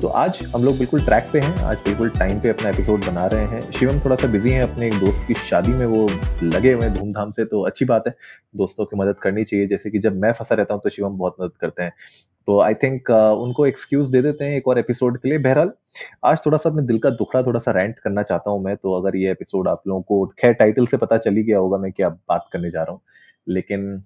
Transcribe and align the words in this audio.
तो 0.00 0.08
आज 0.08 0.38
हम 0.54 0.62
लोग 0.64 0.76
बिल्कुल 0.78 1.00
ट्रैक 1.00 1.24
पे 1.32 1.40
हैं। 1.40 1.62
आज 1.62 1.78
बिल्कुल 1.78 2.10
टाइम 2.10 2.38
पे 2.40 2.48
अपना 2.48 2.68
एपिसोड 2.68 3.04
बना 3.04 3.26
रहे 3.26 3.44
हैं। 3.44 3.70
शिवम 3.70 3.98
थोड़ा 4.00 4.16
सा 4.16 4.26
बिज़ी 4.26 4.50
है 4.50 4.60
अपने 4.62 4.86
एक 4.86 4.94
दोस्त 4.94 5.26
की 5.28 5.34
शादी 5.34 5.72
में। 5.72 5.84
वो 5.86 6.08
लगे 6.42 6.72
हुए 6.72 6.88
धूमधाम 6.90 7.30
से 7.30 7.44
तो 7.44 7.60
अच्छी 7.60 7.84
बात 7.84 8.04
है। 8.06 8.14
दोस्तों 8.56 8.84
की 8.84 8.96
मदद 8.96 9.18
करनी 9.18 9.44
चाहिए। 9.44 9.66
जैसे 9.66 9.90
कि 9.90 9.98
जब 9.98 10.16
मैं 10.16 10.32
फंसा 10.32 10.54
रहता 10.54 10.74
हूँ 10.74 10.80
तो 10.84 10.90
शिवम 10.90 11.18
बहुत 11.18 11.36
मदद 11.40 11.56
करते 11.60 11.82
हैं। 11.82 11.92
तो 12.46 12.60
आई 12.60 12.74
थिंक 12.74 13.10
uh, 13.10 13.42
उनको 13.44 13.66
एक्सक्यूज 13.66 14.10
दे 14.10 14.22
देते 14.22 14.44
हैं 14.44 14.56
एक 14.56 14.68
और 14.68 14.78
एपिसोड 14.78 15.18
के 15.18 15.28
लिए। 15.28 15.38
बहरहाल 15.38 15.72
आज 16.24 16.38
थोड़ा 16.46 16.58
सा 16.58 16.70
अपने 16.70 16.82
दिल 16.82 16.98
का 16.98 17.10
दुखड़ा 17.10 17.42
थोड़ा 17.42 17.60
सा 17.60 17.72
रेंट 17.72 17.98
करना 17.98 18.22
चाहता 18.22 18.50
हूँ 18.50 18.62
मैं। 18.64 18.76
तो 18.76 18.92
अगर 18.92 19.16
ये 19.16 19.30
एपिसोड 19.30 19.68
आप 19.68 19.82
लोगों 19.88 20.02
को 20.02 20.26
खैर 20.40 20.52
टाइटल 20.52 20.86
से 20.86 20.96
पता 20.96 21.16
चली 21.18 21.42
गया 21.42 21.58
होगा 21.58 21.78
मैं 21.78 21.92
क्या 21.92 22.08
बात 22.08 22.48
करने 22.52 22.70
जा 22.70 22.82
रहा 22.82 22.92
हूँ। 22.92 23.00
लेकिन 23.48 24.02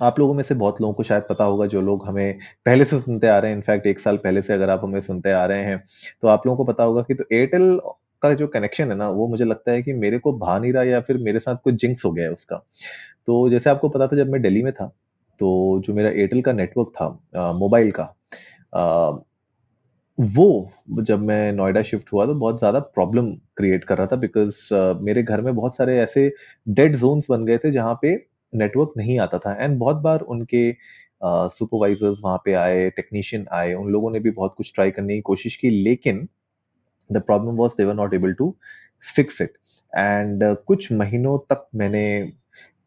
आप 0.00 0.18
लोगों 0.18 0.34
में 0.34 0.42
से 0.42 0.54
बहुत 0.54 0.80
लोगों 0.80 0.94
को 0.94 1.02
शायद 1.02 1.22
पता 1.28 1.44
होगा 1.44 1.66
जो 1.66 1.80
लोग 1.80 2.06
हमें 2.06 2.38
पहले 2.66 2.84
से 2.84 3.00
सुनते 3.00 3.26
आ 3.26 3.38
रहे 3.38 3.50
हैं। 3.50 3.56
इनफैक्ट 3.56 3.86
एक 3.86 4.00
साल 4.00 4.16
पहले 4.16 4.42
से 4.42 4.54
अगर 4.54 4.70
आप 4.70 4.80
हमें 4.84 5.00
सुनते 5.00 5.32
आ 5.32 5.44
रहे 5.46 5.64
हैं 5.64 5.82
तो 6.22 6.28
आप 6.28 6.46
लोगों 6.46 6.56
को 6.56 6.72
पता 6.72 6.84
होगा 6.84 7.02
कि 7.02 7.14
तो 7.14 7.24
एयरटेल 7.32 7.80
का 8.22 8.32
जो 8.34 8.46
कनेक्शन 8.48 8.90
है 8.90 8.96
ना 8.96 9.08
वो 9.10 9.26
मुझे 9.28 9.44
लगता 9.44 9.72
है 9.72 9.82
कि 9.82 9.92
मेरे 9.92 10.18
को 10.18 10.32
भा 10.38 10.58
नहीं 10.58 10.72
रहा 10.72 10.82
या 10.82 11.00
फिर 11.00 11.18
मेरे 11.18 11.38
साथ 11.40 11.56
कुछ 11.64 11.74
जिंक्स 11.74 12.04
हो 12.04 12.12
गया 12.12 12.24
है 12.24 12.32
उसका। 12.32 12.56
तो 13.26 13.48
जैसे 13.50 13.70
आपको 13.70 13.88
पता 13.88 14.06
था 14.06 14.16
जब 14.16 14.30
मैं 14.30 14.42
दिल्ली 14.42 14.62
में 14.62 14.72
था 14.72 14.86
तो 15.40 15.82
जो 15.86 15.94
मेरा 15.94 16.10
एयरटेल 16.10 16.42
का 16.42 16.52
नेटवर्क 16.52 16.92
था 16.96 17.52
मोबाइल 17.52 17.90
का 17.90 18.02
आ, 18.74 19.10
वो 20.18 20.70
जब 21.02 21.20
मैं 21.20 21.52
नोएडा 21.52 21.82
शिफ्ट 21.82 22.12
हुआ 22.12 22.26
तो 22.26 22.34
बहुत 22.34 22.58
ज़्यादा 22.58 22.78
प्रॉब्लम 22.78 23.30
क्रिएट 23.56 23.84
कर 23.84 23.98
रहा 23.98 24.06
था 24.06 24.16
बिकॉज़ 24.16 24.74
uh, 24.74 25.00
मेरे 25.00 25.22
घर 25.22 25.40
में 25.40 25.54
बहुत 25.54 25.76
सारे 25.76 25.98
ऐसे 26.00 26.32
डेड 26.68 26.96
जोन्स 26.96 27.26
बन 27.30 27.44
गए 27.44 27.58
थे 27.58 27.70
जहाँ 27.70 27.98
पे 28.02 28.14
नेटवर्क 28.54 28.92
नहीं 28.96 29.18
आता 29.18 29.38
था। 29.38 29.56
एंड 29.64 29.78
बहुत 29.78 29.96
बार 29.96 30.20
उनके 30.20 30.70
सुपरवाइजर्स 31.24 32.16
uh, 32.18 32.24
वहाँ 32.24 32.42
पे 32.44 32.52
आए 32.54 32.88
टेक्नीशियन 32.90 33.46
आए 33.52 33.74
उन 33.74 33.90
लोगों 33.92 34.10
ने 34.10 34.20
भी 34.20 34.30
बहुत 34.30 34.54
कुछ 34.56 34.72
ट्राई 34.74 34.90
करने 34.90 35.14
की 35.14 35.20
कोशिश 35.20 35.56
की 35.56 35.70
लेकिन 35.70 36.26
the 37.10 37.22
problem 37.22 37.56
was 37.56 37.72
they 37.78 37.84
were 37.84 37.94
not 37.94 38.14
able 38.14 38.32
to 38.32 38.54
fix 39.04 39.40
it 39.42 39.54
and 39.92 40.44
कुछ 40.66 40.90
महीनों 40.92 41.38
तक 41.52 41.66
मैंने 41.74 42.04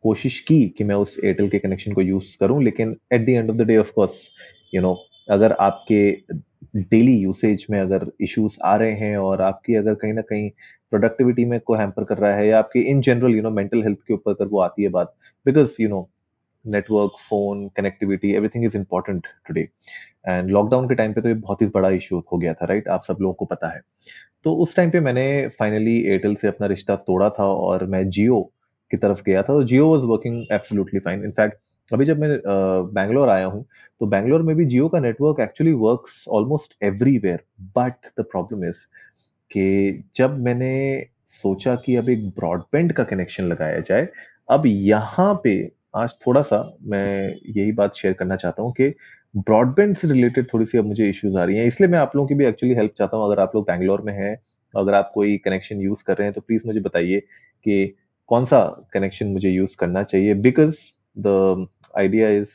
कोशिश 0.03 0.39
की 0.39 0.67
कि 0.69 0.83
मैं 0.83 0.95
उस 0.95 1.17
एयरटेल 1.23 1.49
के 1.49 1.59
कनेक्शन 1.59 1.94
को 1.94 2.02
यूज़ 2.02 2.38
करूँ 2.39 2.63
लेकिन 2.63 2.95
at 3.13 3.25
the 3.25 3.29
end 3.29 3.50
of 3.50 3.57
the 3.57 3.61
day 3.61 3.77
of 3.77 3.91
course 3.91 4.22
you 4.75 4.81
know 4.81 4.95
अगर 5.31 5.52
आपके 5.59 6.00
डेली 6.76 7.14
यूसेज 7.18 7.66
में 7.70 7.80
अगर 7.80 8.06
इश्यूज़ 8.22 8.58
आ 8.66 8.76
रहे 8.76 8.92
हैं 8.92 9.18
और 9.18 9.42
आपकी 9.42 9.76
अगर 9.76 9.95
कहीं 9.95 10.14
ना 10.14 10.22
कहीं 10.22 10.50
प्रोडक्टिविटी 10.92 11.45
में 11.45 11.59
को 11.59 11.76
हैम्पर 11.76 12.04
कर 12.04 12.18
रहा 12.18 12.36
है 12.36 12.48
या 12.48 12.59
आपकी 12.59 12.81
in 12.92 13.02
general 13.02 13.36
you 13.36 13.42
know 13.42 13.50
mental 13.52 13.84
health 13.84 14.00
के 14.08 14.14
ऊपर 14.14 14.31
अगर 14.31 14.48
वो 14.48 14.59
आती 14.62 14.84
है 14.84 14.90
बात 14.90 15.14
because 15.46 15.76
you 15.81 15.90
know 15.90 16.09
network 16.66 17.12
phone 17.30 17.68
connectivity 17.78 18.34
everything 18.36 18.66
is 18.66 18.78
important 18.78 19.28
today 19.48 19.68
and 20.30 20.50
lockdown 20.50 20.88
के 20.90 20.96
टाइम 20.96 21.14
पे 21.14 21.22
तो 21.22 21.30
ये 21.30 21.36
बहुत 21.36 21.62
ही 21.62 21.68
बड़ा 21.76 21.90
इशू 21.92 22.20
हो 22.31 22.38
गया 22.38 22.53
था 22.53 22.66
राइट 22.66 22.88
आप 22.88 23.03
सब 23.03 23.18
लोगों 23.22 23.34
को 23.34 23.46
पता 23.46 23.73
है। 23.76 23.81
तो 24.46 24.53
उस 24.64 24.76
टाइम 24.76 24.92
पे 24.92 25.00
मैंने 25.00 25.26
फाइनली 25.59 25.98
एयरटेल 26.03 26.36
से 26.36 26.48
अपना 26.48 26.68
रिश्ता 26.68 26.96
तोड़ा 26.98 27.30
था 27.30 27.46
और 27.46 27.86
मैं 27.88 28.09
जियो 28.09 28.42
की 28.91 28.97
तरफ़ 28.97 29.22
गया 29.25 29.41
था 29.41 29.53
तो 29.53 29.64
Jio 29.64 29.88
was 29.88 30.05
working 30.05 30.44
absolutely 30.52 31.00
fine 31.00 31.23
in fact 31.25 31.94
अभी 31.94 32.05
जब 32.05 32.19
मैं 32.19 32.30
बैंगलोर 32.94 33.29
आया 33.29 33.46
हूँ 33.46 33.66
तो 34.01 34.06
बैंगलोर 34.07 34.41
में 34.41 34.56
भी 34.56 34.66
जियो 34.66 34.88
का 34.90 35.00
network 35.00 35.40
actually 35.40 35.73
works 35.79 36.25
almost 36.29 36.75
everywhere 36.84 37.44
but 37.78 38.07
the 38.19 38.25
problem 38.31 38.66
is 38.66 38.85
कि 39.51 40.03
जब 40.16 40.40
मैंने 40.40 40.75
सोचा 41.29 41.75
कि 41.75 41.96
अब 41.96 42.09
एक 42.09 42.28
ब्रॉडबैंड 42.29 42.91
का 42.94 43.03
कनेक्शन 43.03 43.44
लगाया 43.44 43.79
जाए, 43.79 44.07
अब 44.50 44.63
यहाँ 44.66 45.34
पे 45.44 45.53
आज 45.96 46.16
थोड़ा 46.25 46.41
सा 46.41 46.57
मैं 46.84 47.35
यही 47.50 47.72
बात 47.72 47.96
शेयर 47.96 48.13
करना 48.13 48.35
चाहता 48.35 48.63
हूँ 48.63 48.72
कि 48.73 48.90
ब्रॉडबैंड 49.38 49.96
से 49.97 50.07
रिलेटेड 50.07 50.47
थोड़ी 50.53 50.66
सी 50.66 50.78
अब 50.78 50.85
मुझे 50.85 51.09
इश्यूज़ 51.09 51.38
आ 51.38 51.44
रही 51.44 51.57
हैं। 51.57 51.66
इसलिए 51.66 51.90
मैं 51.90 52.00
आप 52.00 52.16
लोगों 52.16 52.28
की 52.28 52.35
भी 52.35 52.46
एक्चुअली 52.46 52.75
हेल्प 52.75 52.94
चाहता 52.97 53.17
हूँ। 53.17 53.25
अगर 53.25 53.40
आप 53.41 53.56
लोग 53.56 53.66
बैंगलोर 53.67 54.02
में 54.02 54.13
हैं, 54.13 54.35
अगर 54.73 54.94
आप 54.94 55.12
कोई 55.16 55.38
कनेक्शन 55.46 55.81
यूज़ 55.81 56.03
कर 56.07 56.17
रहे 56.17 56.28
हैं 56.28 56.34
तो 56.34 56.41
प्लीज़ 56.41 56.63
मुझे 56.67 56.79
बताइए 56.79 57.19
कि 57.19 57.96
कौन 58.30 58.46
सा 58.46 58.59
कनेक्शन 58.94 59.28
मुझे 59.30 59.50
यूज़ 59.50 59.75
करना 59.80 60.03
चाहिए? 60.03 60.34
बिकॉज़ 60.36 60.78
द 61.18 61.68
आइडिया 61.94 62.30
इज़ 62.31 62.53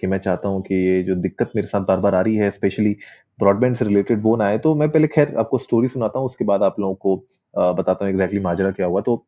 कि 0.00 0.06
मैं 0.06 0.18
चाहता 0.18 0.48
हूँ 0.48 0.62
कि 0.62 0.74
ये 0.76 1.02
जो 1.02 1.14
दिक्कत 1.16 1.50
मेरे 1.56 1.66
साथ 1.68 1.80
बार 1.86 2.00
बार 2.00 2.14
आ 2.14 2.20
रही 2.20 2.36
है 2.36 2.50
स्पेशली 2.50 2.96
ब्रॉडबैंड 3.38 3.76
से 3.76 3.84
रिलेटेड 3.84 4.22
वो 4.22 4.36
ना 4.36 4.44
आए 4.44 4.58
तो 4.58 4.74
मैं 4.76 4.88
पहले 4.90 5.06
खैर 5.08 5.34
आपको 5.38 5.58
स्टोरी 5.58 5.88
सुनाता 5.88 6.18
हूँ, 6.18 6.26
उसके 6.26 6.44
बाद 6.44 6.62
आप 6.62 6.80
लोगों 6.80 6.94
को 6.96 7.16
बताता 7.74 8.04
हूँ 8.04 8.12
एग्जैक्टली 8.12 8.40
माजरा 8.40 8.70
क्या 8.70 8.86
हुआ। 8.86 9.00
तो 9.00 9.24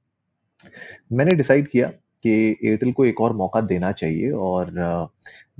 मैंने 1.12 1.34
डिसाइड 1.36 1.68
किया 1.68 1.88
कि 2.24 2.30
एयरटेल 2.64 2.92
को 2.92 3.04
एक 3.04 3.20
और 3.20 3.32
मौका 3.36 3.60
देना 3.62 3.92
चाहिए 3.92 4.30
और 4.32 4.70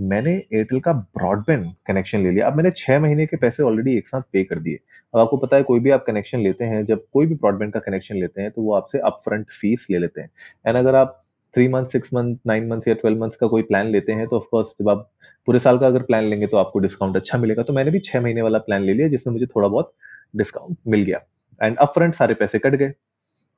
मैंने 0.02 0.32
एयरटेल 0.32 0.80
का 0.80 0.92
ब्रॉडबैंड 0.92 1.66
कनेक्शन 1.86 2.22
ले 2.22 2.30
लिया। 2.30 2.46
अब 2.46 2.56
मैंने 2.56 2.70
छह 2.76 3.00
महीने 3.00 3.26
के 3.26 3.36
पैसे 3.36 3.62
ऑलरेडी 3.62 3.96
एक 3.98 4.08
साथ 4.08 4.22
पे 4.32 4.44
कर 4.44 4.58
दिए। 4.58 4.78
अब 5.14 5.20
आपको 5.20 5.36
पता 5.36 5.56
है, 5.56 5.62
कोई 5.62 5.80
भी 5.80 5.90
आप 5.90 6.04
कनेक्शन 6.06 6.40
लेते 6.40 6.64
हैं, 6.64 6.84
जब 6.84 7.04
कोई 7.12 7.26
भी 7.26 7.34
ब्रॉडबैंड 7.36 7.72
का 7.72 7.80
कनेक्शन 7.80 8.16
लेते 8.16 8.42
हैं 8.42 8.50
तो 8.50 8.62
वो 8.62 8.74
आपसे 8.74 8.98
अप 9.00 9.20
फ्रंट 9.24 9.50
फ़ीस 9.52 9.86
ले 9.90 9.98
लेते 9.98 10.20
हैं। 10.20 10.30
एंड 10.66 10.76
अगर 10.76 10.94
आप 10.94 11.20
three 11.54 11.66
month 11.68 11.86
six 11.86 12.14
month 12.14 12.36
nine 12.46 12.66
month 12.68 12.88
या 12.88 12.94
ट्वेल्व 12.94 13.20
मंथ्स 13.20 13.36
का 13.36 13.46
कोई 13.46 13.62
प्लान 13.62 13.88
लेते 13.88 14.12
हैं 14.12 14.26
तो 14.28 14.36
ऑफकोर्स 14.36 14.74
जब 14.80 14.88
आप 14.88 15.10
पूरे 15.48 15.58
साल 15.58 15.78
का 15.78 15.86
अगर 15.86 16.02
प्लान 16.02 16.24
लेंगे 16.24 16.46
तो 16.46 16.56
आपको 16.56 16.78
डिस्काउंट 16.78 17.16
अच्छा 17.16 17.38
मिलेगा। 17.38 17.62
तो 17.62 17.72
मैंने 17.72 17.90
भी 17.90 17.98
छह 18.00 18.20
महीने 18.20 18.42
वाला 18.42 18.58
प्लान 18.60 18.82
ले 18.82 18.94
लिया, 18.94 19.08
जिसमें 19.08 19.32
मुझे 19.32 19.46
थोड़ा 19.46 19.68
बहुत 19.68 19.92
डिस्काउंट 20.36 20.76
मिल 20.88 21.02
गया। 21.02 21.20
एंड 21.60 21.76
अप 21.78 21.92
फ्रंट 21.94 22.14
सारे 22.14 22.34
पैसे 22.34 22.58
कट 22.58 22.74
गए। 22.74 22.92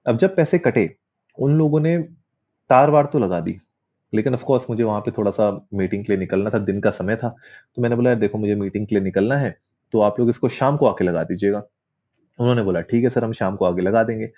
अब 0.06 0.18
जब 0.18 0.34
पैसे 0.36 0.58
कटे, 0.58 0.90
उन 1.38 1.56
लोगों 1.58 1.80
ने 1.80 1.96
तार 2.70 2.90
वार 2.90 3.06
तो 3.06 3.18
लगा 3.18 3.40
दी, 3.40 3.56
लेकिन 4.12 4.34
ऑफ़ 4.34 4.44
कोर्स 4.44 4.66
मुझे 4.70 4.82
वहाँ 4.84 5.00
पे 5.00 5.10
थोड़ा 5.10 5.30
सा 5.30 5.50
मीटिंग 5.74 6.04
के 6.04 6.12
लिए 6.12 6.20
निकलना 6.20 6.50
था, 6.50 6.58
दिन 6.60 6.80
का 6.80 6.90
समय 6.92 7.16
था। 7.16 7.28
तो 7.76 7.82
मैंने 7.82 7.96
बोला, 7.96 8.10
यार 8.10 8.18
देखो, 8.18 8.38
मुझे 8.38 8.54
मीटिंग 8.56 8.86
के 8.86 8.94
लिए 8.94 9.04
निकलना 9.04 9.36
है 9.36 9.56
तो 9.94 10.00
आप 10.00 10.20
लोग 10.20 10.28
इसको 10.28 10.48
शाम 10.50 10.76
को 10.76 10.86
आके 10.86 11.04
लगा 11.04 11.22
दीजिएगा। 11.24 11.62
उन्होंने 12.38 12.62
बोला, 12.62 12.80
ठीक 12.82 13.04
है 13.04 13.10
सर, 13.10 13.24
हम 13.24 13.32
शाम 13.32 13.56
को 13.56 13.64
आगे 13.64 13.82
लगा 13.82 14.02
देंगे। 14.04 14.28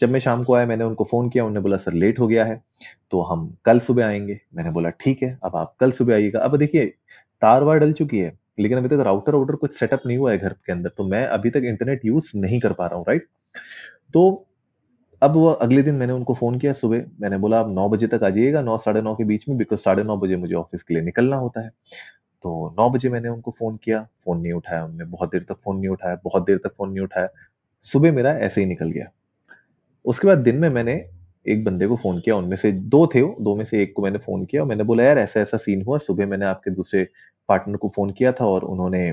जब 0.00 0.10
मैं 0.10 0.20
शाम 0.20 0.44
को 0.44 0.54
आया, 0.54 0.66
मैंने 0.66 0.84
उनको 0.84 1.04
फ़ोन 1.04 1.28
किया, 1.30 1.44
उन्होंने 1.44 1.62
बोला, 1.62 1.76
सर, 1.76 1.92
लेट 1.94 2.20
हो 2.20 2.26
गया 2.28 2.44
है 2.44 2.60
तो 3.10 3.20
हम 3.22 3.48
कल 3.64 3.80
सुबह 3.80 4.06
आएँगे। 4.06 4.38
मैंने 4.54 4.70
बोला, 4.70 4.90
ठीक 4.90 5.22
है, 5.22 5.38
अब 5.44 5.56
आप 5.56 5.74
कल 5.80 5.90
सुबह 5.92 6.14
आइएगा। 6.14 6.40
अब 6.40 6.56
देखिए, 6.56 6.86
तार 7.42 7.64
वार 7.64 7.78
डल 7.78 7.92
चुकी 7.92 8.18
है, 8.18 8.32
लेकिन 8.58 8.78
अभी 8.78 8.88
तक 8.88 9.02
राउटर 9.04 9.34
वाउटर 9.34 9.54
कुछ 9.56 9.78
सेटअप 9.78 10.02
नहीं 10.06 10.18
हुआ 10.18 10.30
है 10.32 10.38
घर 10.38 10.52
के 10.66 10.72
अंदर 10.72 10.90
तो 10.90 11.04
मैं 11.04 11.24
अभी 11.26 11.50
तक 11.50 11.62
इंटरनेट 11.64 12.04
यूज़ 12.04 12.30
नहीं 12.36 12.60
कर 12.60 12.72
पा 12.72 12.86
रहा 12.86 12.96
हूँ, 12.96 13.04
राइट? 13.08 13.26
तो 14.14 14.44
अब 15.22 15.32
वो 15.32 15.48
अगले 15.48 15.82
दिन 15.82 15.94
मैंने 15.94 16.12
उनको 16.12 16.34
फ़ोन 16.34 16.58
किया 16.58 16.72
सुबह, 16.72 17.04
मैंने 17.20 17.38
बोला, 17.38 17.60
आप 17.60 17.70
नौ 17.70 17.88
बजे 17.88 18.06
तक 18.06 18.24
आ 18.24 18.28
जाइएगा, 18.30 18.62
नौ, 18.62 18.76
साढ़े 18.78 19.02
नौ 19.02 19.14
के 19.14 19.24
बीच 19.24 19.48
में, 19.48 19.56
बिकॉज़ 19.58 19.80
साढ़े 19.80 20.02
नौ 20.04 20.16
बजे 20.16 20.36
मुझे 20.36 20.54
ऑफ़िस 20.54 20.82
के 20.82 20.94
लिए 20.94 21.02
निकलना 21.02 21.36
होता 21.36 21.60
है। 21.60 21.70
तो 22.44 22.74
नौ 22.80 22.90
बजे 22.90 23.08
मैंने 23.08 23.28
उनको 23.28 23.50
फ़ोन 23.50 23.76
किया। 23.76 24.02
फ़ोन 24.24 24.40
नहीं 24.40 24.52
उठाया 24.52 24.84
उन्होंने 24.84 25.04
बहुत 25.04 25.30
देर 25.32 25.42
तक 25.42 25.54
फ़ोन 25.54 25.76
नहीं 25.78 25.88
उठाया, 25.88 26.20
बहुत 26.24 26.46
देर 26.46 26.58
तक 26.58 26.68
फ़ोन 26.68 26.90
नहीं 26.90 27.00
उठाया। 27.00 27.28
सुबह 27.82 28.12
मेरा 28.12 28.32
ऐसे 28.32 28.60
ही 28.60 28.66
निकल 28.66 28.90
गया। 28.90 29.06
उसके 30.04 30.26
बाद 30.26 30.38
दिन 30.38 30.56
में 30.56 30.68
मैंने 30.68 31.06
एक 31.48 31.64
बंदे 31.64 31.86
को 31.86 31.96
फ़ोन 31.96 32.20
किया। 32.20 32.36
उनमें 32.36 32.56
से 32.56 32.72
दो 32.72 33.06
थे 33.06 33.22
दो 33.22 33.56
में 33.56 33.64
से 33.64 33.82
एक 33.82 33.92
को 33.96 34.02
मैंने 34.02 34.18
फ़ोन 34.18 34.44
किया 34.44 34.62
और 34.62 34.68
मैंने 34.68 34.84
बोला, 34.84 35.04
यार, 35.04 35.18
ऐसा 35.18 35.40
ऐसा 35.40 35.56
सीन 35.56 35.82
हुआ। 35.82 35.98
सुबह 35.98 36.26
मैंने 36.26 36.46
आपके 36.46 36.70
दूसरे 36.70 37.08
पार्टनर 37.48 37.76
को 37.76 37.88
फ़ोन 37.88 38.10
किया 38.10 38.32
था 38.32 38.46
और 38.46 38.64
उन्होंने 38.64 39.12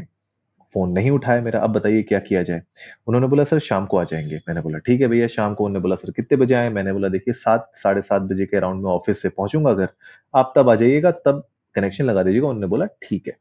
फ़ोन 0.73 0.91
नहीं 0.91 1.11
उठाया 1.11 1.41
मेरा। 1.41 1.59
अब 1.59 1.69
बताइए 1.69 2.03
क्या 2.03 2.19
किया 2.19 2.43
जाए? 2.43 2.61
उन्होंने 3.07 3.27
बोला, 3.27 3.43
सर, 3.43 3.59
शाम 3.59 3.85
को 3.85 3.97
आ 3.97 4.03
जाएँगे। 4.03 4.37
मैंने 4.37 4.61
बोला, 4.61 4.77
ठीक 4.77 5.01
है 5.01 5.07
भैया, 5.07 5.27
शाम 5.27 5.53
को। 5.53 5.65
उन्होंने 5.65 5.81
बोला, 5.81 5.95
सर, 5.95 6.11
कितने 6.11 6.37
बजे 6.37 6.55
आए? 6.55 6.69
मैंने 6.69 6.93
बोला, 6.93 7.09
देखिए, 7.09 7.33
सात, 7.33 7.71
साढ़े 7.75 8.01
सात 8.01 8.21
बजे 8.21 8.45
के 8.45 8.57
अराउंड 8.57 8.83
में 8.83 8.91
ऑफ़िस 8.91 9.21
से 9.21 9.29
पहुंचूँगा 9.29 9.69
अगर। 9.69 9.89
आप 10.35 10.53
तब 10.57 10.69
आ 10.69 10.75
जाइएगा, 10.75 11.11
तब 11.11 11.47
कनेक्शन 11.75 12.05
लगा 12.05 12.23
दीजिएगा। 12.23 12.47
उन्होंने 12.47 12.67
बोला, 12.67 12.85
ठीक 13.03 13.27
है। 13.27 13.37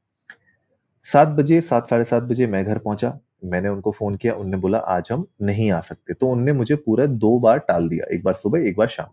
सात 1.05 1.29
बजे, 1.29 1.61
सात, 1.61 1.89
साढ़े 1.89 2.05
सात 2.05 2.23
बजे 2.23 2.47
मैं 2.47 2.65
घर 2.65 2.79
पहुँचा, 2.79 3.19
मैंने 3.45 3.69
उनको 3.69 3.91
फ़ोन 3.91 4.15
किया 4.15 4.33
उन्होंने 4.33 4.57
बोला, 4.57 4.79
आज 4.79 5.09
हम 5.13 5.27
नहीं 5.43 5.71
आ 5.73 5.81
सकते। 5.81 6.15
तो 6.15 6.27
उनने 6.27 6.53
मुझे 6.53 6.75
पूरा 6.77 7.07
दो 7.07 7.39
बार 7.39 7.59
टाल 7.59 7.89
दिया, 7.89 8.07
एक 8.15 8.23
बार 8.25 8.35
सुबह, 8.35 8.69
एक 8.69 8.77
बार 8.77 8.89
शाम। 8.89 9.13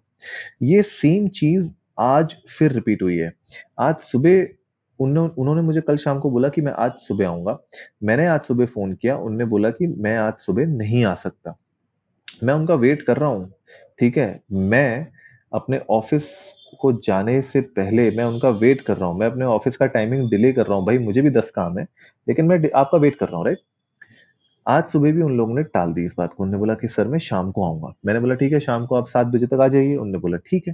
ये 0.64 0.82
सेम 0.84 1.28
चीज़ 1.30 1.72
आज 2.00 2.36
फिर 2.50 2.72
रिपीट 2.72 3.02
हुई 3.04 3.18
है। 3.18 3.32
आज 3.80 3.96
सुबह 4.02 4.48
उन्होंने 5.00 5.62
मुझे 5.62 5.82
कल 5.82 5.98
शाम 5.98 6.20
को 6.20 6.30
बोला 6.32 6.50
कि 6.50 6.62
मैं 6.62 6.72
आज 6.74 6.92
सुबह 6.98 7.28
आऊँगा। 7.28 7.58
मैंने 8.04 8.26
आज 8.28 8.42
सुबह 8.42 8.66
फ़ोन 8.66 8.94
किया, 8.94 9.16
उनने 9.18 9.46
बोला 9.46 9.70
कि 9.70 9.88
मैं 9.88 10.16
आज 10.18 10.34
सुबह 10.40 10.66
नहीं 10.68 11.04
आ 11.06 11.14
सकता। 11.16 11.56
मैं 12.44 12.54
उनका 12.54 12.76
वेट 12.76 13.02
कर 13.02 13.18
रहा 13.18 13.30
हूँ, 13.30 13.52
ठीक 14.00 14.18
है? 14.18 14.42
मैं 14.52 15.08
अपने 15.54 15.80
ऑफ़िस 15.90 16.32
को 16.82 16.92
जाने 17.06 17.42
से 17.44 17.62
पहले 17.72 18.10
मैं 18.12 18.24
उनका 18.26 18.50
वेट 18.52 18.82
कर 18.82 18.98
रहा 18.98 19.10
हूँ। 19.10 19.20
मैं 19.20 19.28
अपने 19.28 19.46
ऑफ़िस 19.48 19.78
का 19.78 19.86
टाइमिंग 19.88 20.30
डिले 20.32 20.52
कर 20.54 20.66
रहा 20.68 20.78
हूँ। 20.78 20.86
भाई, 20.86 20.98
मुझे 21.00 21.22
भी 21.22 21.30
दस 21.32 21.52
काम 21.52 21.78
है, 21.80 21.88
लेकिन 22.28 22.46
मैं 22.46 22.60
आपका 22.76 22.98
वेट 22.98 23.16
कर 23.16 23.28
रहा 23.28 23.38
हूँ 23.38 23.46
राइट 23.46 23.60
आज 24.66 24.84
सुबह 24.86 25.12
भी 25.12 25.22
उन 25.22 25.38
लोगों 25.38 25.56
ने 25.56 25.64
टाल 25.66 25.94
दी 25.94 26.04
इस 26.06 26.14
बात 26.18 26.34
को। 26.34 26.44
उन्होंने 26.44 26.60
बोला 26.60 26.74
कि, 26.74 26.88
सर, 26.88 27.08
मैं 27.08 27.20
शाम 27.20 27.52
को 27.52 27.66
आऊँगा। 27.66 27.94
मैंने 28.06 28.20
बोला, 28.20 28.36
ठीक 28.36 28.54
है, 28.54 28.60
शाम 28.60 28.86
को 28.86 28.96
आप 28.96 29.06
सात 29.08 29.28
बजे 29.28 29.48
तक 29.48 29.60
आ 29.62 29.68
जाइए। 29.68 29.96
उन्होंने 29.96 30.20
बोला, 30.20 30.38
ठीक 30.48 30.68
है। 30.68 30.74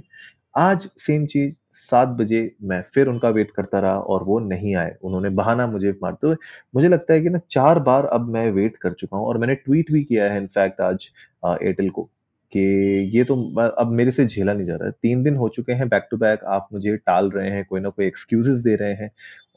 आज 0.58 0.88
सेम 0.98 1.24
चीज़, 1.26 1.54
सात 1.74 2.08
बजे 2.10 2.40
मैं 2.64 2.80
फिर 2.94 3.08
उनका 3.08 3.28
वेट 3.30 3.50
करता 3.50 3.80
रहा 3.80 3.98
और 3.98 4.24
वो 4.24 4.38
नहीं 4.40 4.74
आए। 4.76 4.94
उन्होंने 5.04 5.28
बहाना 5.32 5.66
मुझे 5.66 5.90
मारते 6.02 6.26
हुए 6.26 6.36
मुझे 6.74 6.88
लगता 6.88 7.14
है 7.14 7.20
कि 7.20 7.30
ना, 7.30 7.40
चार 7.50 7.78
बार 7.80 8.06
अब 8.06 8.28
मैं 8.30 8.50
वेट 8.52 8.76
कर 8.76 8.92
चुका 8.94 9.16
हूँ 9.16 9.26
और 9.26 9.38
मैंने 9.38 9.54
ट्वीट 9.56 9.92
भी 9.92 10.02
किया 10.04 10.32
है 10.32 10.38
इनफैक्ट 10.38 10.80
आज 10.82 11.08
एयरटेल 11.46 11.90
को। 11.90 12.08
कि 12.52 12.60
ये 13.14 13.24
तो 13.24 13.34
अब 13.70 13.90
मेरे 13.92 14.10
से 14.10 14.24
झेला 14.26 14.52
नहीं 14.52 14.66
जा 14.66 14.74
रहा 14.74 14.86
है। 14.86 14.92
तीन 15.02 15.22
दिन 15.22 15.36
हो 15.36 15.48
चुके 15.50 15.72
हैं 15.72 15.88
बैक 15.88 16.08
टू 16.10 16.16
बैक 16.18 16.44
आप 16.48 16.68
मुझे 16.72 16.96
टाल 16.98 17.30
रहे 17.30 17.50
हैं, 17.50 17.64
कोई 17.64 17.80
ना 17.80 17.88
कोई 17.90 18.06
एक्सक्यूजेस 18.06 18.58
दे 18.60 18.74
रहे 18.76 18.94
हैं। 18.94 19.10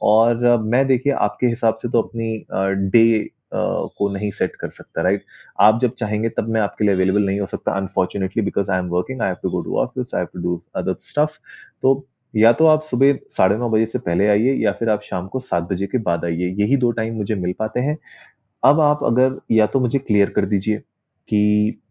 और 0.04 0.58
मैं 0.64 0.86
देखिए, 0.88 1.14
आपके 1.14 1.48
हिसाब 1.48 1.76
से 1.76 1.90
तो 1.90 2.02
अपनी 2.02 2.46
डे 2.92 3.30
को 3.54 4.10
नहीं 4.12 4.30
सेट 4.32 4.56
कर 4.56 4.70
सकता 4.70 5.02
राइट 5.02 5.24
आप 5.60 5.80
जब 5.80 5.94
चाहेंगे 6.00 6.30
तब 6.30 6.48
मैं 6.50 6.62
आपके 6.62 6.86
लिए 6.86 6.94
अवेलेबल 6.96 7.26
नहीं 7.26 7.40
हो 7.40 7.46
सकता 7.48 7.72
unfortunately 7.74 8.44
because 8.44 8.72
I 8.72 8.80
am 8.80 8.88
working 8.90 9.22
I 9.22 9.28
have 9.28 9.38
to 9.44 9.50
go 9.50 9.62
to 9.62 9.78
office 9.80 10.14
I 10.16 10.20
have 10.20 10.28
to 10.34 10.42
do 10.42 10.62
other 10.76 10.96
stuff 11.02 11.38
तो 11.84 12.08
या 12.34 12.52
तो 12.54 12.66
आप 12.68 12.82
सुबह 12.84 13.18
साढ़े 13.32 13.58
नौ 13.58 13.70
बजे 13.70 13.86
से 13.86 14.00
पहले 14.00 14.28
आइए, 14.28 14.54
या 14.56 14.72
फिर 14.72 14.90
आप 14.90 15.02
शाम 15.04 15.28
को 15.28 15.40
सात 15.42 15.64
बजे 15.72 15.88
के 15.88 15.98
बाद 16.00 16.26
आइए, 16.26 16.48
यही 16.60 16.78
दो 16.78 16.92
टाइम 16.92 17.16
मुझे 17.16 17.36
मिल 17.36 17.54
पाते 17.60 17.80
हैं। 17.80 17.98
अब 18.64 18.80
आप 18.82 19.04
अगर 19.06 19.40
या 19.52 19.66
तो 19.68 19.80
मुझे 19.80 20.00
क्लियर 20.00 20.30
कर 20.32 20.46
दीजिए 20.48 20.78
कि 21.30 21.82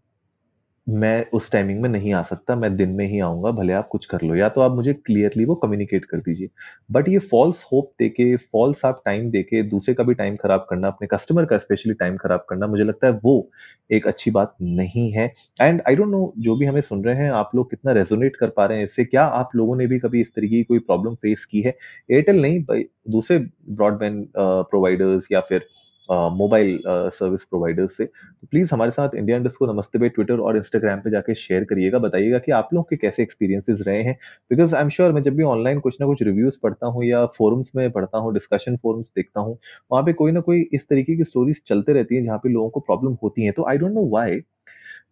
मैं 0.90 1.24
उस 1.34 1.50
टाइमिंग 1.52 1.80
में 1.82 1.88
नहीं 1.90 2.12
आ 2.14 2.22
सकता, 2.22 2.54
मैं 2.56 2.74
दिन 2.76 2.90
में 2.90 3.04
ही 3.06 3.18
आऊँगा, 3.20 3.50
भले 3.52 3.72
आप 3.72 3.88
कुछ 3.88 4.06
कर 4.06 4.22
लो, 4.22 4.34
या 4.36 4.48
तो 4.48 4.60
आप 4.60 4.72
मुझे 4.72 4.92
क्लियरली 4.96 5.44
वो 5.44 5.54
कम्युनिकेट 5.54 6.04
कर 6.04 6.18
दीजिए। 6.18 6.48
बट 6.90 7.08
ये 7.08 7.18
फॉल्स 7.20 7.62
होप 7.72 7.90
देके 7.98 8.36
फॉल्स 8.36 8.84
आप 8.84 9.02
टाइम 9.04 9.30
देके 9.30 9.62
दूसरे 9.64 9.94
का 9.94 10.04
भी 10.04 10.14
टाइम 10.14 10.36
खराब 10.36 10.66
करना, 10.70 10.88
अपने 10.88 11.08
कस्टमर 11.12 11.44
का 11.44 11.58
स्पेशली 11.58 11.94
टाइम 11.94 12.16
खराब 12.16 12.44
करना, 12.50 12.66
मुझे 12.66 12.84
लगता 12.84 13.06
है 13.06 13.20
वो 13.24 13.50
एक 13.90 14.06
अच्छी 14.08 14.30
बात 14.30 14.54
नहीं 14.62 15.10
है। 15.12 15.30
एंड 15.60 15.82
आई 15.88 15.94
डोंट 15.94 16.08
नो 16.08 16.32
जो 16.38 16.56
भी 16.56 16.66
हमें 16.66 16.80
सुन 16.80 17.04
रहे 17.04 17.16
हैं, 17.16 17.30
आप 17.32 17.50
लोग 17.54 17.70
कितना 17.70 17.92
रेजोनेट 17.92 18.36
कर 18.36 18.50
पा 18.50 18.66
रहे 18.66 18.78
हैं 18.78 18.84
इससे? 18.84 19.04
क्या 19.04 19.24
आप 19.24 19.50
लोगों 19.56 19.76
ने 19.76 19.86
भी 19.86 19.98
कभी 19.98 20.20
इस 20.20 20.34
तरीके 20.34 20.56
की 20.56 20.62
कोई 20.64 20.78
प्रॉब्लम 20.80 21.14
फेस 21.16 21.44
की 21.44 21.60
है? 21.60 21.76
एयरटेल 22.10 22.42
नहीं 22.42 22.84
दूसरे 23.10 23.38
ब्रॉडबैंड 23.70 24.26
प्रोवाइडर्स 24.36 25.28
या 25.32 25.40
फिर 25.40 25.66
मोबाइल 26.10 26.78
सर्विस 26.86 27.44
प्रोवाइडर्स 27.44 27.96
से। 27.96 28.04
तो 28.06 28.46
प्लीज़ 28.50 28.70
हमारे 28.74 28.90
साथ 28.90 29.14
इंडिया 29.16 29.36
इंडस्ट 29.36 29.58
को 29.58 29.66
नमस्ते 29.72 29.98
पे 29.98 30.08
ट्विटर 30.08 30.38
और 30.40 30.56
इंस्टाग्राम 30.56 31.00
पे 31.00 31.10
जाके 31.10 31.34
शेयर 31.36 31.64
करिएगा, 31.64 31.98
बताइएगा 31.98 32.38
कि 32.38 32.52
आप 32.52 32.68
लोग 32.74 32.88
के 32.90 32.96
कैसे 32.96 33.22
एक्सपीरियंसेस 33.22 33.84
रहे 33.86 34.02
हैं। 34.02 34.16
बिकॉज़ 34.50 34.74
आई 34.74 34.82
एम 34.82 34.88
श्योर 34.90 35.12
मैं 35.12 35.22
जब 35.22 35.36
भी 35.36 35.44
ऑनलाइन 35.44 35.80
कुछ 35.80 35.96
ना 36.00 36.06
कुछ 36.06 36.22
रिव्यूज़ 36.22 36.58
पढ़ता 36.62 36.86
हूँ 36.86 37.04
या 37.04 37.24
फोरम्स 37.38 37.72
में 37.76 37.90
पढ़ता 37.92 38.18
हूँ 38.18 38.32
डिस्कशन 38.34 38.76
फोरम्स 38.76 39.12
देखता 39.16 39.40
हूँ, 39.40 39.58
वहाँ 39.92 40.04
पे 40.04 40.12
कोई 40.12 40.32
ना 40.32 40.40
कोई 40.40 40.68
इस 40.72 40.88
तरीके 40.88 41.16
की 41.16 41.24
स्टोरीज 41.24 41.62
चलते 41.66 41.92
रहती 41.92 42.16
है 42.16 42.22
जहाँ 42.24 42.38
पे 42.38 42.48
लोगों 42.48 42.70
को 42.70 42.80
प्रॉब्लम 42.80 43.16
होती 43.22 43.44
है। 43.44 43.52
तो 43.52 43.66
आई 43.68 43.78
डोंट 43.78 43.92
नो 43.92 44.08
वाई 44.10 44.40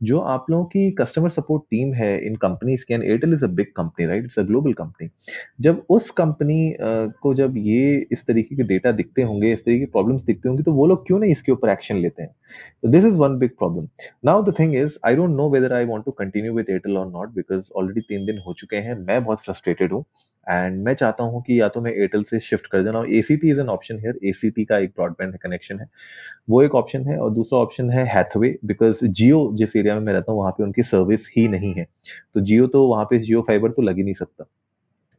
जो 0.01 0.19
आप 0.33 0.47
लोगों 0.51 0.65
की 0.65 0.91
कस्टमर 0.99 1.29
सपोर्ट 1.29 1.63
टीम 1.71 1.93
है 1.95 2.11
इन 2.27 2.37
कंपनीज़ 2.37 2.85
के 2.89 2.95
Airtel 2.95 3.33
is 3.33 3.45
a 3.45 3.49
big 3.51 3.67
company 3.77 4.07
right 4.07 4.25
it's 4.25 4.39
a 4.39 4.43
global 4.43 4.73
company 4.73 5.09
जब 5.61 5.83
उस 5.91 6.11
कंपनी 6.21 6.77
को 7.23 7.35
जब 7.35 7.55
ये 7.59 8.07
इस 8.13 8.27
तरीके 8.27 8.57
के 8.57 8.63
डेटा 8.65 8.93
दिखते 8.93 9.23
होंगे, 9.23 9.53
इस 9.53 9.65
तरीके 9.65 9.79
की 9.81 9.91
प्रॉब्लम्स 9.93 10.23
दिखते 10.25 10.49
होंगे 10.49 10.63
तो 10.63 10.73
वो 10.73 10.87
लोग 10.87 11.07
क्यों 11.07 11.19
नहीं 11.19 11.33
इसके 11.33 11.53
ऊपर 11.53 11.69
एक्शन 11.69 11.97
लेते 11.97 12.23
हैं? 12.23 12.35
तो 12.83 12.89
this 12.89 13.05
is 13.05 13.17
one 13.19 13.39
big 13.39 13.51
problem 13.59 13.89
now 14.25 14.43
the 14.43 14.55
thing 14.59 14.75
is 14.77 14.99
I 15.07 15.17
don't 15.17 15.31
know 15.31 15.51
whether 15.51 15.73
I 15.75 15.85
want 15.87 16.05
to 16.05 16.11
continue 16.19 16.55
with 16.55 16.71
Airtel 16.71 16.97
और 16.99 17.11
नॉट 17.11 17.35
बिकॉज़ 17.35 17.71
ऑलरेडी 17.77 18.01
तीन 18.01 18.27
दिन 18.27 18.39
हो 18.47 18.55
चुके 18.59 18.77
हैं, 18.77 18.95
मैं 18.97 19.23
बहुत 19.25 19.41
फ्रस्ट्रेटेड 19.45 19.93
हूँ 19.93 20.05
एंड 20.47 20.83
मैं 20.85 20.95
चाहता 20.95 21.25
हूँ 21.25 21.43
कि 21.47 21.61
या 21.61 21.69
तो 21.69 21.81
मैं 21.81 21.93
एयरटेल 21.93 22.23
से 22.25 22.39
शिफ्ट 22.41 22.67
कर 22.73 22.83
जाना 22.83 23.03
A 23.09 23.21
C 23.23 23.37
T 23.37 23.51
is 23.51 23.61
an 23.61 23.69
option 23.69 23.99
here 24.01 24.19
A 24.25 24.33
C 24.33 24.51
T 24.51 24.65
का 24.65 24.79
एक 24.79 24.91
ब्रॉडबैंड 24.97 25.37
कनेक्शन 25.39 25.81
है। 25.81 25.89
वो 26.51 26.63
एक 26.63 26.75
ऑप्शन 26.75 27.05
है, 27.07 27.19
और 27.19 27.31
दूसरा 27.35 27.59
ऑप्शन 27.59 27.91
है 27.91 28.05
हैथवे 28.15 28.57
बिकॉज़ 28.65 29.05
जियो 29.07 29.51
जिस 29.57 29.77
एरिया 29.77 29.88
में 29.95 30.03
मैं 30.03 30.13
रहता 30.13 30.33
हूँ, 30.33 30.41
वहाँ 30.41 30.53
पे 30.53 30.65
उनकी 30.65 30.83
सर्विस 30.85 31.29
ही 31.37 31.47
नहीं 31.49 31.73
है। 31.75 31.87
तो 32.35 32.41
जियो 32.43 32.67
तो 32.69 32.87
वहाँ 32.89 33.05
पे 33.05 33.19
जियो 33.21 33.43
फाइबर 33.43 33.71
तो 33.71 33.83
लग 33.83 33.97
ही 33.97 34.03
नहीं 34.03 34.15
सकता 34.17 34.45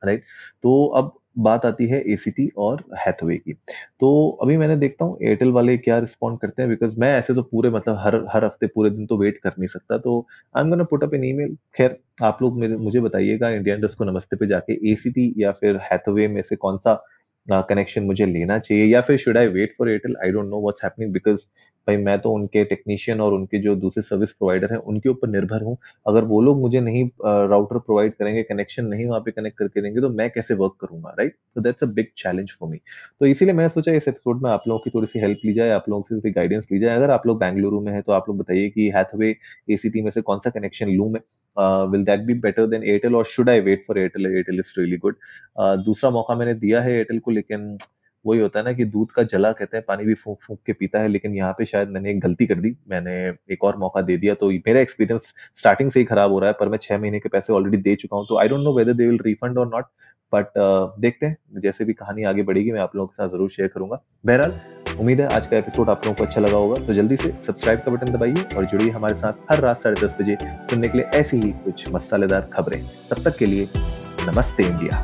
राइट 0.03 0.23
तो 0.63 0.85
अब 0.87 1.11
बात 1.37 1.65
आती 1.65 1.87
है 1.87 1.99
एसीटी 2.11 2.47
और 2.57 2.83
हैथवे 2.99 3.35
की। 3.37 3.53
तो 3.53 4.09
अभी 4.43 4.55
मैंने 4.57 4.75
देखता 4.77 5.05
हूँ 5.05 5.17
एयरटेल 5.23 5.51
वाले 5.51 5.77
क्या 5.77 5.97
रिस्पॉन्ड 5.99 6.39
करते 6.39 6.61
हैं 6.61 6.69
बिकॉज़ 6.69 6.95
मैं 6.99 7.13
ऐसे 7.13 7.33
तो 7.33 7.41
पूरे 7.43 7.69
मतलब 7.69 7.97
हर 7.99 8.15
हर 8.31 8.45
हफ़्ते 8.45 8.67
पूरे 8.67 8.89
दिन 8.89 9.05
तो 9.05 9.17
वेट 9.17 9.37
कर 9.37 9.53
नहीं 9.57 9.67
सकता। 9.67 9.97
तो 9.97 10.19
I 10.55 10.63
am 10.63 10.69
gonna 10.69 10.83
put 10.85 11.03
up 11.03 11.13
an 11.13 11.23
email 11.25 11.55
खैर, 11.77 11.97
आप 12.21 12.41
लोग 12.41 12.59
मेरे, 12.59 12.75
मुझे 12.77 12.99
बताइएगा 12.99 13.49
इंडिया 13.49 13.75
इंडस्ट 13.75 13.97
को 13.97 14.05
नमस्ते 14.05 14.35
पे 14.35 14.47
जाके 14.47 14.79
एसीटी 14.91 15.33
या 15.37 15.51
फिर 15.51 15.79
हैथवे 15.83 16.27
में 16.27 16.41
से 16.41 16.55
कौन 16.57 16.77
सा 16.77 17.01
कनेक्शन 17.47 18.03
मुझे 18.03 18.25
लेना 18.25 18.57
चाहिए, 18.59 18.85
या 18.85 19.01
फिर 19.01 19.17
should 19.17 19.37
I 19.37 19.47
wait 19.49 19.75
for 19.77 19.89
Airtel 19.89 20.15
I 20.23 20.31
don't 20.31 20.45
know 20.45 20.61
what's 20.61 20.83
happening 20.83 21.13
because 21.13 21.45
भाई 21.89 21.97
मैं 21.99 22.17
तो 22.21 22.31
उनके 22.31 22.63
टेक्नीशियन 22.65 23.21
और 23.21 23.33
उनके 23.33 23.59
जो 23.61 23.75
दूसरे 23.77 24.01
सर्विस 24.03 24.31
प्रोवाइडर 24.31 24.71
हैं, 24.71 24.77
उनके 24.79 25.09
ऊपर 25.09 25.27
निर्भर 25.29 25.63
हूँ। 25.63 25.77
अगर 26.05 26.23
वो 26.25 26.41
लोग 26.41 26.59
मुझे 26.61 26.81
नहीं 26.81 27.03
राउटर 27.49 27.77
प्रोवाइड 27.79 28.13
करेंगे 28.13 28.43
कनेक्शन 28.45 28.85
नहीं 28.85 29.05
वहाँ 29.05 29.19
पे 29.21 29.31
कनेक्ट 29.31 29.57
करके 29.59 29.81
देंगे 29.81 30.01
तो 30.01 30.09
मैं 30.11 30.29
कैसे 30.31 30.53
वर्क 30.55 30.75
करूँगा 30.81 31.15
राइट 31.19 31.35
तो 31.55 31.61
that's 31.61 31.83
a 31.83 31.87
big 31.91 32.07
challenge 32.17 32.51
for 32.59 32.69
me 32.69 32.77
तो 33.19 33.25
इसीलिए 33.25 33.53
मैंने 33.53 33.69
सोचा 33.69 33.91
इस 33.93 34.07
एपिसोड 34.07 34.43
में 34.43 34.49
आप 34.51 34.63
लोगों 34.67 34.79
की 34.79 34.89
थोड़ी 34.89 35.07
सी 35.07 35.19
हेल्प 35.19 35.39
ली 35.45 35.53
जाए, 35.53 35.69
आप 35.71 35.89
लोगों 35.89 36.03
से 36.03 36.15
थोड़ी 36.15 36.31
गाइडेंस 36.31 36.67
ली 36.71 36.79
जाए। 36.79 36.95
अगर 36.95 37.11
आप 37.11 37.27
लोग 37.27 37.39
बैंगलुरु 37.39 37.81
में 37.81 37.91
है 37.93 38.01
तो 38.01 38.11
आप 38.13 38.29
लोग 38.29 38.37
बताइए 38.37 38.69
कि 38.69 38.89
हैथवे 38.95 39.35
एसीटी 39.71 40.01
में 40.01 40.09
से 40.11 40.21
कौन 40.21 40.39
सा 40.39 40.49
कनेक्शन 40.49 40.89
लू 40.89 41.09
मैं। 41.09 41.21
Will 41.91 42.03
that 42.05 42.25
be 42.25 42.33
better 42.39 42.67
than 42.67 42.83
Airtel 42.83 43.15
और 43.15 43.25
should 43.27 43.49
I 43.49 43.59
wait 43.61 43.83
for 43.87 43.99
Airtel 43.99 44.25
Airtel 44.27 44.59
is 44.59 44.73
really 44.79 44.97
good 44.97 45.15
दूसरा 45.85 46.09
मौका 46.11 46.35
मैंने 46.35 46.53
दिया 46.55 46.81
है 46.81 46.93
एयरटेल 46.93 47.19
को, 47.19 47.31
लेकिन 47.31 47.77
वही 48.25 48.39
होता 48.39 48.59
है 48.59 48.65
ना 48.65 48.71
कि 48.73 48.85
दूध 48.85 49.11
का 49.11 49.23
जला 49.25 49.51
कहते 49.51 49.77
हैं, 49.77 49.83
पानी 49.87 50.05
भी 50.05 50.13
फूंक 50.15 50.37
फूंक 50.43 50.59
के 50.65 50.73
पीता 50.73 50.99
है, 50.99 51.07
लेकिन 51.07 51.35
यहाँ 51.35 51.53
पे 51.57 51.65
शायद 51.65 51.89
मैंने 51.89 52.11
एक 52.11 52.19
गलती 52.19 52.45
कर 52.47 52.55
दी, 52.57 52.75
मैंने 52.89 53.13
एक 53.53 53.63
और 53.63 53.77
मौका 53.79 54.01
दे 54.01 54.17
दिया 54.17 54.33
तो 54.35 54.49
मेरा 54.49 54.79
एक्सपीरियंस 54.81 55.33
स्टार्टिंग 55.55 55.91
से 55.91 55.99
ही 55.99 56.05
खराब 56.05 56.31
हो 56.31 56.39
रहा 56.39 56.49
है, 56.49 56.55
पर 56.59 56.69
मैं 56.69 56.77
छह 56.79 56.97
महीने 56.97 57.19
के 57.19 57.29
पैसे 57.29 57.53
ऑलरेडी 57.53 57.77
दे 57.79 57.95
चुका 57.95 58.17
हूँ 58.17 58.25
तो 58.29 58.39
I 58.39 58.47
don't 58.47 58.63
know 58.63 58.73
whether 58.73 58.93
they 58.93 59.07
will 59.07 59.19
refund 59.25 59.57
और 59.57 59.67
नॉट 59.67 59.85
बट 60.33 60.47
देखते 60.99 61.25
हैं, 61.25 61.37
जैसे 61.61 61.85
भी 61.85 61.93
कहानी 61.93 62.23
आगे 62.23 62.43
बढ़ेगी, 62.43 62.71
मैं 62.71 62.79
आप 62.79 62.95
लोगों 62.95 63.07
के 63.07 63.15
साथ 63.15 63.29
ज़रूर 63.29 63.49
शेयर 63.49 63.69
करूँगा। 63.69 64.01
बहरहाल, 64.25 64.53
उम्मीद 64.99 65.21
है 65.21 65.27
आज 65.27 65.47
का 65.47 65.57
एपिसोड 65.57 65.89
आप 65.89 66.05
लोगों 66.05 66.15
को 66.15 66.23
अच्छा 66.23 66.41
लगा 66.41 66.57
होगा 66.57 66.85
तो 66.85 66.93
जल्दी 66.93 67.17
से 67.17 67.33
सब्सक्राइब 67.47 67.79
का 67.79 67.91
बटन 67.91 68.11
दबाइए 68.13 68.45
और 68.55 68.65
जुड़िए 68.65 68.89
हमारे 68.91 69.15
साथ 69.15 69.51
हर 69.51 69.61
रात 69.61 69.81
साढ़े 69.81 70.01
दस 70.01 70.15
बजे 70.19 70.37
सुनने 70.69 70.87
के 70.87 70.97
लिए 70.97 71.07
ऐसी 71.15 71.41
ही 71.41 71.51
कुछ 71.65 71.89
मसालेदार 71.91 72.49
खबरें। 72.53 72.81
तब 73.09 73.23
तक 73.23 73.37
के 73.37 73.45
लिए, 73.45 73.69
नमस्ते 74.25 74.63
इंडिया। 74.65 75.03